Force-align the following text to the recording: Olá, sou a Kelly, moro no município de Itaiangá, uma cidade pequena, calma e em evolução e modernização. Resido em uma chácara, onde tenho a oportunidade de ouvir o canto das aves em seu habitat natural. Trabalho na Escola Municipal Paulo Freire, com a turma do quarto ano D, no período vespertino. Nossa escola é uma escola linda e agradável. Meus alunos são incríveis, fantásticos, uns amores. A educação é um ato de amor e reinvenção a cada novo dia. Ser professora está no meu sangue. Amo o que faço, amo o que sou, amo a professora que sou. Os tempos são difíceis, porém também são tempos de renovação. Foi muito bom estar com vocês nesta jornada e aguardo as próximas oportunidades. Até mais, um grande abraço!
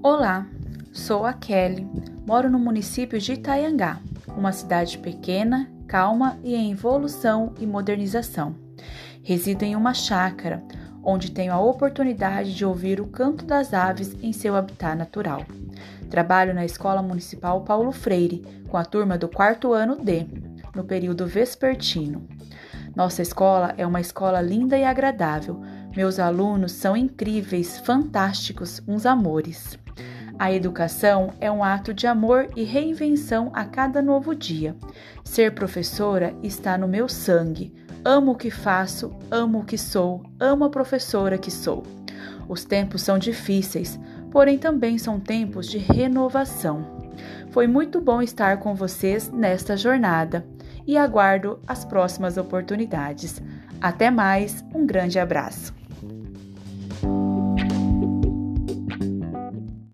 Olá, 0.00 0.46
sou 0.92 1.26
a 1.26 1.32
Kelly, 1.32 1.84
moro 2.24 2.48
no 2.48 2.58
município 2.58 3.18
de 3.18 3.32
Itaiangá, 3.32 3.98
uma 4.28 4.52
cidade 4.52 4.96
pequena, 4.96 5.68
calma 5.88 6.38
e 6.44 6.54
em 6.54 6.70
evolução 6.70 7.52
e 7.58 7.66
modernização. 7.66 8.54
Resido 9.24 9.64
em 9.64 9.74
uma 9.74 9.92
chácara, 9.92 10.62
onde 11.02 11.32
tenho 11.32 11.52
a 11.52 11.60
oportunidade 11.60 12.54
de 12.54 12.64
ouvir 12.64 13.00
o 13.00 13.08
canto 13.08 13.44
das 13.44 13.74
aves 13.74 14.16
em 14.22 14.32
seu 14.32 14.54
habitat 14.54 14.96
natural. 14.96 15.44
Trabalho 16.08 16.54
na 16.54 16.64
Escola 16.64 17.02
Municipal 17.02 17.62
Paulo 17.62 17.90
Freire, 17.90 18.46
com 18.68 18.76
a 18.76 18.84
turma 18.84 19.18
do 19.18 19.26
quarto 19.26 19.72
ano 19.72 19.96
D, 19.96 20.28
no 20.76 20.84
período 20.84 21.26
vespertino. 21.26 22.24
Nossa 22.98 23.22
escola 23.22 23.76
é 23.78 23.86
uma 23.86 24.00
escola 24.00 24.40
linda 24.40 24.76
e 24.76 24.82
agradável. 24.82 25.62
Meus 25.96 26.18
alunos 26.18 26.72
são 26.72 26.96
incríveis, 26.96 27.78
fantásticos, 27.78 28.82
uns 28.88 29.06
amores. 29.06 29.78
A 30.36 30.52
educação 30.52 31.32
é 31.40 31.48
um 31.48 31.62
ato 31.62 31.94
de 31.94 32.08
amor 32.08 32.48
e 32.56 32.64
reinvenção 32.64 33.52
a 33.54 33.64
cada 33.64 34.02
novo 34.02 34.34
dia. 34.34 34.74
Ser 35.22 35.54
professora 35.54 36.34
está 36.42 36.76
no 36.76 36.88
meu 36.88 37.08
sangue. 37.08 37.72
Amo 38.04 38.32
o 38.32 38.36
que 38.36 38.50
faço, 38.50 39.14
amo 39.30 39.60
o 39.60 39.64
que 39.64 39.78
sou, 39.78 40.24
amo 40.40 40.64
a 40.64 40.68
professora 40.68 41.38
que 41.38 41.52
sou. 41.52 41.84
Os 42.48 42.64
tempos 42.64 43.02
são 43.02 43.16
difíceis, 43.16 43.96
porém 44.28 44.58
também 44.58 44.98
são 44.98 45.20
tempos 45.20 45.68
de 45.68 45.78
renovação. 45.78 46.84
Foi 47.52 47.68
muito 47.68 48.00
bom 48.00 48.20
estar 48.20 48.56
com 48.56 48.74
vocês 48.74 49.30
nesta 49.30 49.76
jornada 49.76 50.44
e 50.88 50.96
aguardo 50.96 51.60
as 51.66 51.84
próximas 51.84 52.38
oportunidades. 52.38 53.42
Até 53.78 54.10
mais, 54.10 54.64
um 54.74 54.86
grande 54.86 55.18
abraço! 55.18 55.74